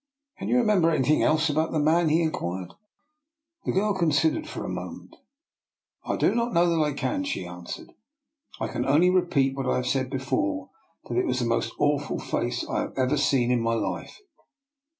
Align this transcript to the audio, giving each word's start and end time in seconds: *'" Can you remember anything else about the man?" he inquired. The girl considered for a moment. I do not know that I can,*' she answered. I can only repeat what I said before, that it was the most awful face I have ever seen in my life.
*'" 0.13 0.25
Can 0.39 0.47
you 0.47 0.57
remember 0.57 0.89
anything 0.89 1.21
else 1.21 1.47
about 1.47 1.71
the 1.71 1.77
man?" 1.79 2.09
he 2.09 2.23
inquired. 2.23 2.73
The 3.65 3.71
girl 3.71 3.93
considered 3.93 4.47
for 4.49 4.65
a 4.65 4.67
moment. 4.67 5.15
I 6.03 6.15
do 6.15 6.33
not 6.33 6.53
know 6.53 6.67
that 6.75 6.81
I 6.83 6.93
can,*' 6.93 7.23
she 7.23 7.45
answered. 7.45 7.91
I 8.59 8.67
can 8.67 8.83
only 8.83 9.11
repeat 9.11 9.55
what 9.55 9.67
I 9.69 9.83
said 9.83 10.09
before, 10.09 10.71
that 11.07 11.19
it 11.19 11.27
was 11.27 11.37
the 11.37 11.45
most 11.45 11.73
awful 11.77 12.17
face 12.17 12.67
I 12.67 12.79
have 12.81 12.93
ever 12.97 13.15
seen 13.15 13.51
in 13.51 13.61
my 13.61 13.75
life. 13.75 14.21